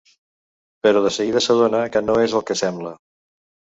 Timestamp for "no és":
2.09-2.37